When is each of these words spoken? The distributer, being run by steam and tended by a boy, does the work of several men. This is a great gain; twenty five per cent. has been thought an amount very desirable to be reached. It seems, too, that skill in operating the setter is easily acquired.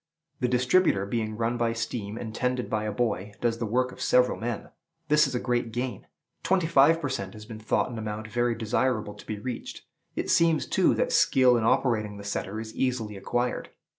The 0.39 0.47
distributer, 0.47 1.05
being 1.05 1.37
run 1.37 1.57
by 1.57 1.73
steam 1.73 2.17
and 2.17 2.33
tended 2.33 2.71
by 2.71 2.85
a 2.85 2.91
boy, 2.91 3.33
does 3.39 3.59
the 3.59 3.67
work 3.67 3.91
of 3.91 4.01
several 4.01 4.39
men. 4.39 4.69
This 5.09 5.27
is 5.27 5.35
a 5.35 5.39
great 5.39 5.71
gain; 5.71 6.07
twenty 6.41 6.65
five 6.65 6.99
per 6.99 7.07
cent. 7.07 7.35
has 7.35 7.45
been 7.45 7.59
thought 7.59 7.91
an 7.91 7.99
amount 7.99 8.27
very 8.27 8.55
desirable 8.55 9.13
to 9.13 9.27
be 9.27 9.37
reached. 9.37 9.83
It 10.15 10.31
seems, 10.31 10.65
too, 10.65 10.95
that 10.95 11.11
skill 11.11 11.55
in 11.55 11.65
operating 11.65 12.17
the 12.17 12.23
setter 12.23 12.59
is 12.59 12.73
easily 12.73 13.15
acquired. 13.15 13.69